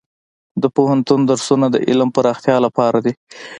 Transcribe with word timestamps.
د 0.61 0.63
پوهنتون 0.75 1.19
درسونه 1.31 1.65
د 1.71 1.75
علم 1.87 2.09
پراختیا 2.15 2.55
لپاره 2.65 2.97
دي. 3.05 3.13